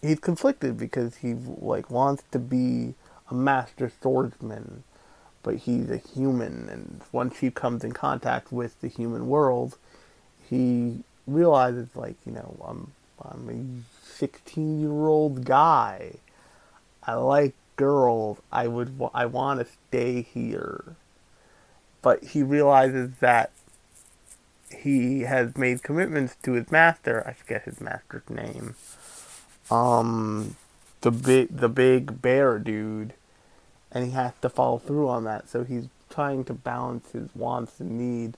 he's 0.00 0.18
conflicted 0.18 0.76
because 0.76 1.16
he 1.16 1.34
like 1.34 1.90
wants 1.90 2.24
to 2.32 2.38
be 2.38 2.94
a 3.30 3.34
master 3.34 3.90
swordsman, 4.00 4.84
but 5.42 5.56
he's 5.56 5.90
a 5.90 5.96
human, 5.96 6.68
and 6.68 7.00
once 7.12 7.38
he 7.38 7.50
comes 7.50 7.84
in 7.84 7.92
contact 7.92 8.52
with 8.52 8.80
the 8.80 8.88
human 8.88 9.28
world, 9.28 9.78
he 10.48 11.02
realizes 11.26 11.88
like 11.94 12.16
you 12.26 12.32
know 12.32 12.56
I'm 12.66 12.92
I'm 13.22 13.48
a 13.48 14.16
16 14.16 14.80
year 14.80 15.06
old 15.06 15.44
guy. 15.44 16.14
I 17.04 17.14
like 17.14 17.54
girls. 17.82 18.38
I 18.52 18.68
would 18.68 18.90
I 19.12 19.26
want 19.26 19.58
to 19.60 19.66
stay 19.88 20.22
here. 20.22 20.96
But 22.00 22.22
he 22.22 22.42
realizes 22.42 23.10
that 23.20 23.50
he 24.70 25.22
has 25.22 25.56
made 25.56 25.82
commitments 25.82 26.36
to 26.44 26.52
his 26.52 26.70
master. 26.70 27.24
I 27.26 27.32
forget 27.32 27.62
his 27.64 27.80
master's 27.80 28.28
name. 28.30 28.76
Um, 29.70 30.56
the 31.00 31.10
big 31.10 31.56
the 31.56 31.68
big 31.68 32.22
bear 32.22 32.58
dude, 32.60 33.14
and 33.90 34.04
he 34.04 34.12
has 34.12 34.32
to 34.42 34.48
follow 34.48 34.78
through 34.78 35.08
on 35.08 35.24
that. 35.24 35.48
So 35.48 35.64
he's 35.64 35.88
trying 36.08 36.44
to 36.44 36.54
balance 36.54 37.10
his 37.12 37.34
wants 37.34 37.80
and 37.80 37.98
need, 37.98 38.36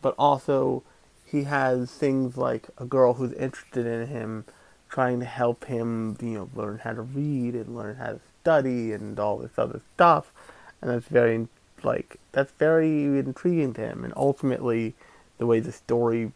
but 0.00 0.14
also 0.16 0.84
he 1.24 1.42
has 1.44 1.90
things 1.90 2.36
like 2.36 2.68
a 2.78 2.84
girl 2.84 3.14
who's 3.14 3.32
interested 3.32 3.84
in 3.86 4.06
him, 4.06 4.44
trying 4.88 5.18
to 5.20 5.26
help 5.26 5.64
him, 5.64 6.16
you 6.20 6.34
know, 6.34 6.50
learn 6.54 6.78
how 6.78 6.92
to 6.92 7.02
read 7.02 7.54
and 7.54 7.76
learn 7.76 7.96
how 7.96 8.12
to 8.12 8.20
study 8.46 8.92
and 8.92 9.18
all 9.18 9.38
this 9.38 9.58
other 9.58 9.80
stuff, 9.94 10.32
and 10.80 10.88
that's 10.88 11.08
very 11.08 11.48
like 11.82 12.20
that's 12.30 12.52
very 12.52 13.18
intriguing 13.18 13.74
to 13.74 13.80
him. 13.80 14.04
And 14.04 14.12
ultimately, 14.16 14.94
the 15.38 15.46
way 15.46 15.58
the 15.58 15.72
story 15.72 16.30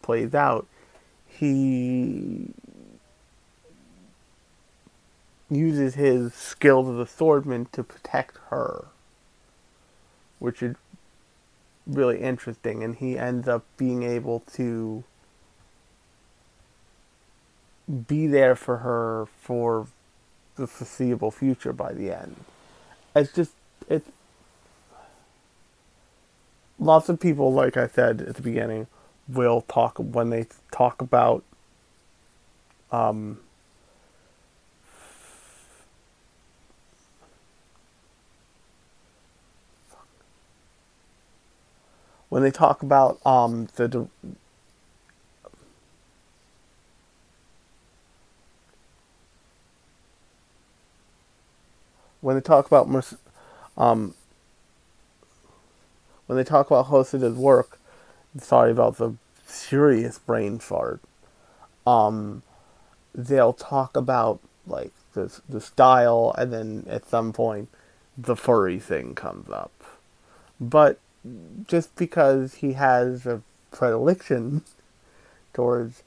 plays 0.00 0.34
out, 0.34 0.66
he 1.26 2.46
uses 5.50 5.96
his 5.96 6.32
skills 6.32 6.88
as 6.88 6.96
a 6.96 7.06
swordsman 7.06 7.66
to 7.72 7.82
protect 7.82 8.38
her, 8.48 8.86
which 10.38 10.62
is 10.62 10.76
really 11.86 12.20
interesting. 12.20 12.82
And 12.82 12.96
he 12.96 13.18
ends 13.18 13.46
up 13.46 13.66
being 13.76 14.02
able 14.02 14.40
to 14.54 15.04
be 18.08 18.26
there 18.26 18.56
for 18.56 18.78
her 18.78 19.26
for 19.42 19.88
the 20.60 20.68
foreseeable 20.68 21.32
future 21.32 21.72
by 21.72 21.92
the 21.92 22.12
end. 22.12 22.36
It's 23.16 23.32
just, 23.32 23.52
it's. 23.88 24.08
Lots 26.78 27.08
of 27.10 27.20
people, 27.20 27.52
like 27.52 27.76
I 27.76 27.88
said 27.88 28.22
at 28.22 28.36
the 28.36 28.42
beginning, 28.42 28.86
will 29.28 29.62
talk 29.62 29.98
when 29.98 30.30
they 30.30 30.46
talk 30.72 31.02
about 31.02 31.44
um, 32.92 33.38
when 42.30 42.42
they 42.42 42.50
talk 42.50 42.82
about 42.82 43.24
um, 43.26 43.68
the 43.76 44.08
when 52.20 52.36
they 52.36 52.42
talk 52.42 52.66
about 52.66 52.88
um, 53.76 54.14
when 56.26 56.36
they 56.36 56.44
talk 56.44 56.70
about 56.70 56.86
Hosoda's 56.86 57.36
work, 57.36 57.78
sorry 58.38 58.70
about 58.70 58.98
the 58.98 59.14
serious 59.46 60.18
brain 60.18 60.58
fart. 60.58 61.00
Um, 61.86 62.42
they'll 63.14 63.52
talk 63.52 63.96
about 63.96 64.40
like 64.66 64.92
the 65.14 65.40
the 65.48 65.60
style, 65.60 66.34
and 66.38 66.52
then 66.52 66.86
at 66.88 67.08
some 67.08 67.32
point, 67.32 67.68
the 68.16 68.36
furry 68.36 68.78
thing 68.78 69.14
comes 69.14 69.50
up. 69.50 69.72
But 70.60 70.98
just 71.66 71.96
because 71.96 72.54
he 72.56 72.74
has 72.74 73.26
a 73.26 73.42
predilection 73.70 74.62
towards 75.52 76.02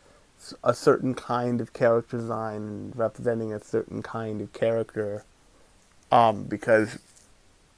a 0.63 0.73
certain 0.73 1.13
kind 1.13 1.61
of 1.61 1.73
character 1.73 2.17
design 2.17 2.91
representing 2.95 3.53
a 3.53 3.63
certain 3.63 4.01
kind 4.01 4.41
of 4.41 4.51
character 4.51 5.23
um, 6.13 6.43
because 6.43 6.99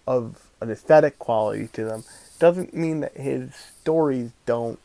of 0.06 0.48
an 0.62 0.70
aesthetic 0.70 1.18
quality 1.20 1.68
to 1.72 1.86
them 1.86 2.04
doesn't 2.38 2.74
mean 2.74 3.00
that 3.00 3.16
his 3.16 3.56
stories 3.56 4.32
don't 4.46 4.78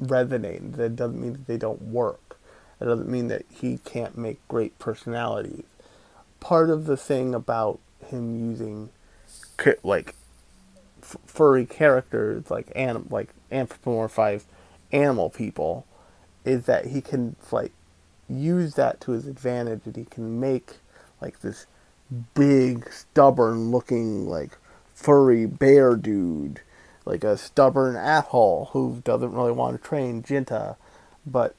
resonate. 0.00 0.76
That 0.76 0.94
doesn't 0.94 1.20
mean 1.20 1.32
that 1.32 1.46
they 1.48 1.56
don't 1.56 1.82
work. 1.82 2.38
That 2.78 2.86
doesn't 2.86 3.08
mean 3.08 3.28
that 3.28 3.44
he 3.50 3.78
can't 3.84 4.16
make 4.16 4.46
great 4.46 4.78
personalities. 4.78 5.64
Part 6.38 6.70
of 6.70 6.86
the 6.86 6.96
thing 6.96 7.34
about 7.34 7.80
him 8.06 8.50
using 8.50 8.90
like 9.82 10.14
f- 11.02 11.16
furry 11.26 11.66
characters 11.66 12.50
like 12.50 12.70
anim- 12.76 13.08
like 13.10 13.30
anthropomorphized 13.52 14.44
animal 14.92 15.30
people 15.30 15.86
is 16.44 16.66
that 16.66 16.86
he 16.86 17.00
can 17.00 17.36
like 17.52 17.72
use 18.28 18.74
that 18.74 19.00
to 19.00 19.12
his 19.12 19.26
advantage 19.26 19.82
and 19.84 19.96
he 19.96 20.04
can 20.04 20.40
make 20.40 20.74
like 21.20 21.40
this 21.40 21.66
big 22.34 22.90
stubborn 22.92 23.70
looking 23.70 24.26
like 24.28 24.58
furry 24.94 25.46
bear 25.46 25.96
dude. 25.96 26.60
Like 27.04 27.24
a 27.24 27.36
stubborn 27.36 27.96
asshole 27.96 28.70
who 28.72 29.00
doesn't 29.04 29.32
really 29.32 29.52
want 29.52 29.80
to 29.80 29.88
train 29.88 30.22
Jinta 30.22 30.76
but 31.26 31.54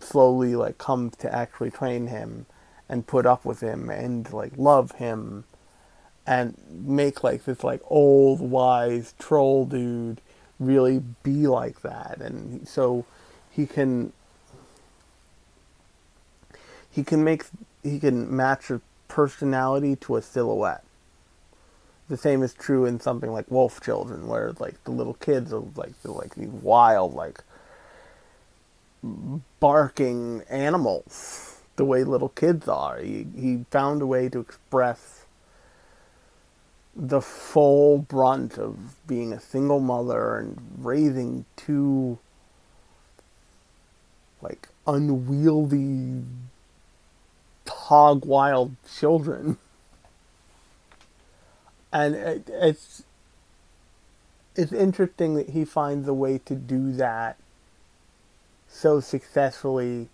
slowly 0.00 0.54
like 0.54 0.78
comes 0.78 1.16
to 1.16 1.34
actually 1.34 1.70
train 1.70 2.06
him 2.06 2.46
and 2.88 3.06
put 3.06 3.26
up 3.26 3.44
with 3.44 3.60
him 3.60 3.90
and 3.90 4.32
like 4.32 4.52
love 4.56 4.92
him 4.92 5.44
and 6.26 6.56
make 6.70 7.24
like 7.24 7.44
this 7.44 7.64
like 7.64 7.80
old 7.86 8.40
wise 8.40 9.14
troll 9.18 9.64
dude 9.64 10.20
really 10.58 11.02
be 11.22 11.46
like 11.46 11.82
that. 11.82 12.18
And 12.20 12.66
so 12.66 13.04
he 13.50 13.66
can 13.66 14.12
he 16.90 17.02
can 17.04 17.24
make 17.24 17.44
he 17.82 17.98
can 17.98 18.34
match 18.34 18.70
personality 19.08 19.96
to 19.96 20.16
a 20.16 20.22
silhouette. 20.22 20.84
The 22.08 22.16
same 22.16 22.42
is 22.42 22.54
true 22.54 22.86
in 22.86 23.00
something 23.00 23.32
like 23.32 23.50
wolf 23.50 23.80
children 23.80 24.28
where 24.28 24.52
like 24.58 24.82
the 24.84 24.90
little 24.90 25.14
kids 25.14 25.52
are 25.52 25.64
like 25.76 26.00
they're 26.02 26.12
like 26.12 26.34
these 26.34 26.48
wild 26.48 27.14
like 27.14 27.42
barking 29.60 30.42
animals 30.48 31.60
the 31.76 31.84
way 31.84 32.04
little 32.04 32.28
kids 32.30 32.68
are. 32.68 32.98
He, 32.98 33.26
he 33.36 33.64
found 33.70 34.02
a 34.02 34.06
way 34.06 34.28
to 34.28 34.40
express 34.40 35.24
the 36.94 37.20
full 37.20 37.98
brunt 37.98 38.58
of 38.58 38.96
being 39.06 39.32
a 39.32 39.40
single 39.40 39.78
mother 39.78 40.36
and 40.36 40.58
raising 40.78 41.44
two 41.56 42.18
like 44.42 44.68
unwieldy 44.86 46.24
hog 47.88 48.26
wild 48.26 48.76
children. 48.98 49.56
And 51.90 52.14
it, 52.14 52.50
it's 52.52 53.02
it's 54.54 54.72
interesting 54.72 55.34
that 55.36 55.50
he 55.50 55.64
finds 55.64 56.06
a 56.06 56.12
way 56.12 56.38
to 56.44 56.54
do 56.54 56.92
that 56.92 57.38
so 58.68 59.00
successfully 59.00 60.08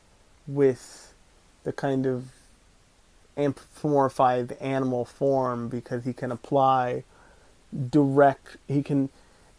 with 0.46 1.14
the 1.64 1.72
kind 1.72 2.06
of 2.06 2.26
anthropomorphized 3.36 4.56
animal 4.62 5.04
form 5.04 5.68
because 5.68 6.04
he 6.04 6.12
can 6.12 6.30
apply 6.30 7.02
direct 7.90 8.56
he 8.68 8.84
can 8.84 9.08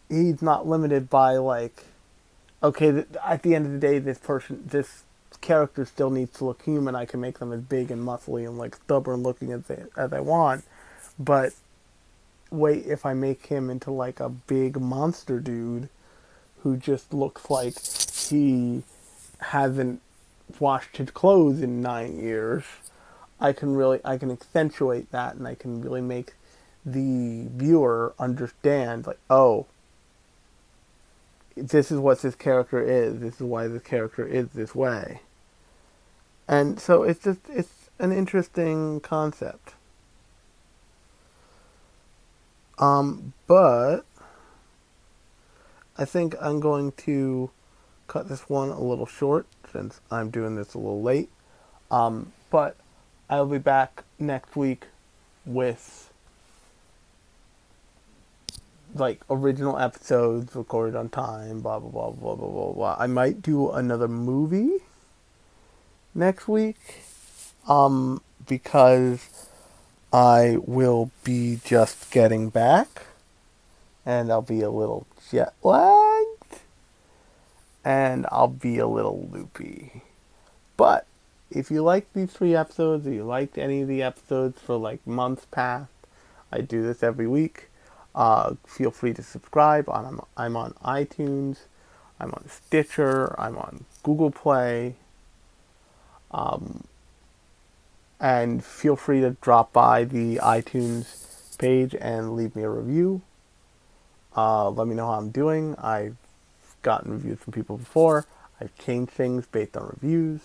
he's 0.08 0.40
not 0.40 0.66
limited 0.66 1.10
by 1.10 1.36
like 1.36 1.84
okay 2.62 3.04
at 3.22 3.42
the 3.42 3.54
end 3.54 3.66
of 3.66 3.72
the 3.72 3.78
day 3.78 3.98
this 3.98 4.18
person 4.18 4.62
this 4.66 5.02
character 5.40 5.84
still 5.84 6.10
needs 6.10 6.36
to 6.38 6.44
look 6.44 6.62
human 6.62 6.94
i 6.94 7.04
can 7.04 7.20
make 7.20 7.38
them 7.38 7.52
as 7.52 7.60
big 7.60 7.90
and 7.90 8.02
muscly 8.02 8.46
and 8.46 8.58
like 8.58 8.74
stubborn 8.74 9.22
looking 9.22 9.52
as 9.52 9.62
they, 9.64 9.82
as 9.96 10.12
i 10.12 10.20
want. 10.20 10.64
But 11.18 11.52
wait 12.50 12.86
if 12.86 13.04
i 13.06 13.14
make 13.14 13.46
him 13.46 13.70
into 13.70 13.90
like 13.90 14.20
a 14.20 14.28
big 14.28 14.80
monster 14.80 15.40
dude 15.40 15.88
who 16.62 16.76
just 16.76 17.12
looks 17.14 17.50
like 17.50 17.74
he 17.80 18.82
hasn't 19.38 20.00
washed 20.58 20.96
his 20.96 21.10
clothes 21.10 21.60
in 21.60 21.80
nine 21.80 22.18
years, 22.18 22.64
I 23.40 23.52
can 23.52 23.74
really 23.74 24.00
I 24.04 24.18
can 24.18 24.30
accentuate 24.30 25.10
that 25.12 25.34
and 25.34 25.46
I 25.46 25.54
can 25.54 25.80
really 25.80 26.00
make 26.00 26.34
the 26.84 27.48
viewer 27.50 28.14
understand 28.18 29.06
like 29.06 29.18
oh 29.28 29.66
this 31.56 31.90
is 31.90 31.98
what 31.98 32.20
this 32.20 32.34
character 32.34 32.82
is 32.82 33.20
this 33.20 33.36
is 33.36 33.40
why 33.40 33.66
this 33.66 33.82
character 33.82 34.26
is 34.26 34.48
this 34.48 34.74
way. 34.74 35.20
And 36.48 36.78
so 36.78 37.02
it's 37.02 37.24
just 37.24 37.40
it's 37.48 37.90
an 37.98 38.12
interesting 38.12 39.00
concept. 39.00 39.74
Um 42.78 43.32
but 43.46 44.02
I 45.98 46.04
think 46.04 46.34
I'm 46.40 46.60
going 46.60 46.92
to 46.92 47.50
cut 48.06 48.28
this 48.28 48.48
one 48.48 48.68
a 48.68 48.80
little 48.80 49.06
short 49.06 49.46
since 49.72 50.00
I'm 50.10 50.30
doing 50.30 50.56
this 50.56 50.74
a 50.74 50.78
little 50.78 51.02
late. 51.02 51.30
Um 51.90 52.32
but 52.50 52.76
I'll 53.30 53.46
be 53.46 53.58
back 53.58 54.04
next 54.18 54.54
week 54.56 54.84
with 55.46 56.12
like 58.98 59.22
original 59.30 59.78
episodes 59.78 60.54
recorded 60.54 60.96
on 60.96 61.08
time, 61.08 61.60
blah 61.60 61.78
blah 61.78 61.90
blah 61.90 62.10
blah 62.10 62.34
blah 62.34 62.48
blah 62.48 62.72
blah. 62.72 62.96
I 62.98 63.06
might 63.06 63.42
do 63.42 63.70
another 63.70 64.08
movie 64.08 64.78
next 66.14 66.48
week. 66.48 67.02
Um 67.68 68.22
because 68.46 69.48
I 70.12 70.56
will 70.64 71.10
be 71.24 71.60
just 71.64 72.10
getting 72.10 72.48
back 72.48 73.06
and 74.04 74.30
I'll 74.30 74.42
be 74.42 74.62
a 74.62 74.70
little 74.70 75.06
jet 75.30 75.52
lagged 75.62 76.60
and 77.84 78.26
I'll 78.30 78.48
be 78.48 78.78
a 78.78 78.86
little 78.86 79.28
loopy. 79.32 80.02
But 80.76 81.06
if 81.50 81.70
you 81.70 81.82
like 81.82 82.12
these 82.12 82.32
three 82.32 82.54
episodes, 82.54 83.06
or 83.06 83.12
you 83.12 83.24
liked 83.24 83.58
any 83.58 83.82
of 83.82 83.88
the 83.88 84.02
episodes 84.02 84.60
for 84.60 84.76
like 84.76 85.06
months 85.06 85.46
past, 85.50 85.90
I 86.50 86.60
do 86.60 86.82
this 86.82 87.02
every 87.02 87.26
week. 87.26 87.68
Uh, 88.16 88.54
feel 88.66 88.90
free 88.90 89.12
to 89.12 89.22
subscribe. 89.22 89.88
On 89.88 90.20
I'm 90.36 90.56
on 90.56 90.72
iTunes, 90.84 91.58
I'm 92.18 92.32
on 92.32 92.48
Stitcher, 92.48 93.38
I'm 93.38 93.56
on 93.58 93.84
Google 94.02 94.30
Play. 94.30 94.96
Um, 96.32 96.84
and 98.18 98.64
feel 98.64 98.96
free 98.96 99.20
to 99.20 99.36
drop 99.42 99.72
by 99.72 100.04
the 100.04 100.36
iTunes 100.36 101.58
page 101.58 101.94
and 102.00 102.34
leave 102.34 102.56
me 102.56 102.62
a 102.62 102.70
review. 102.70 103.22
Uh, 104.34 104.70
let 104.70 104.88
me 104.88 104.94
know 104.94 105.06
how 105.06 105.18
I'm 105.18 105.30
doing. 105.30 105.76
I've 105.76 106.16
gotten 106.82 107.12
reviews 107.12 107.38
from 107.38 107.52
people 107.52 107.76
before. 107.76 108.26
I've 108.60 108.76
changed 108.78 109.12
things 109.12 109.46
based 109.46 109.76
on 109.76 109.86
reviews 109.86 110.40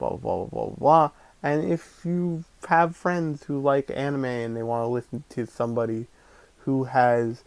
blah, 0.00 0.16
blah, 0.16 0.44
blah, 0.44 0.66
blah, 0.66 0.76
blah. 0.76 1.10
And 1.42 1.70
if 1.70 2.00
you 2.04 2.44
have 2.68 2.96
friends 2.96 3.44
who 3.44 3.60
like 3.60 3.90
anime 3.94 4.24
and 4.24 4.56
they 4.56 4.62
want 4.62 4.82
to 4.82 4.88
listen 4.88 5.24
to 5.30 5.46
somebody 5.46 6.06
who 6.70 6.84
has 6.84 7.42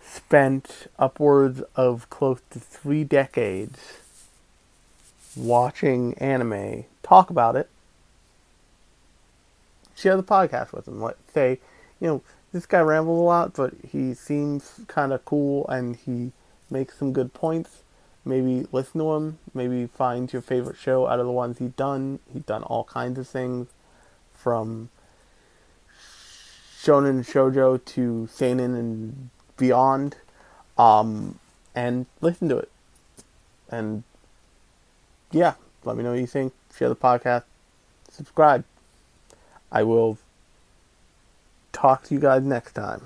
spent 0.00 0.86
upwards 0.96 1.60
of 1.74 2.08
close 2.08 2.40
to 2.50 2.60
three 2.60 3.02
decades 3.02 3.98
watching 5.34 6.14
anime 6.18 6.84
talk 7.02 7.30
about 7.30 7.56
it, 7.56 7.68
share 9.96 10.16
the 10.16 10.22
podcast 10.22 10.72
with 10.72 10.84
them. 10.84 11.02
Let 11.02 11.16
say, 11.34 11.58
you 12.00 12.06
know, 12.06 12.22
this 12.52 12.64
guy 12.64 12.80
rambles 12.80 13.18
a 13.18 13.22
lot, 13.22 13.54
but 13.54 13.74
he 13.90 14.14
seems 14.14 14.80
kind 14.86 15.12
of 15.12 15.24
cool 15.24 15.66
and 15.66 15.96
he 15.96 16.30
makes 16.70 16.96
some 16.96 17.12
good 17.12 17.34
points 17.34 17.82
maybe 18.24 18.68
listen 18.70 19.00
to 19.00 19.14
him, 19.14 19.38
maybe 19.52 19.88
find 19.88 20.32
your 20.32 20.42
favorite 20.42 20.76
show 20.76 21.08
out 21.08 21.18
of 21.18 21.26
the 21.26 21.32
ones 21.32 21.58
he's 21.58 21.72
done. 21.72 22.20
He's 22.32 22.44
done 22.44 22.62
all 22.62 22.84
kinds 22.84 23.18
of 23.18 23.26
things 23.26 23.66
from 24.32 24.90
shonen 26.82 27.22
shojo 27.24 27.84
to 27.84 28.28
seinen 28.30 28.74
and 28.74 29.30
beyond. 29.56 30.16
Um, 30.76 31.38
and 31.74 32.06
listen 32.20 32.48
to 32.48 32.58
it. 32.58 32.70
And 33.68 34.02
yeah, 35.30 35.54
let 35.84 35.96
me 35.96 36.02
know 36.02 36.10
what 36.10 36.20
you 36.20 36.26
think. 36.26 36.52
Share 36.76 36.88
the 36.88 36.96
podcast. 36.96 37.44
Subscribe. 38.10 38.64
I 39.70 39.82
will 39.84 40.18
talk 41.72 42.04
to 42.04 42.14
you 42.14 42.20
guys 42.20 42.42
next 42.42 42.72
time. 42.72 43.02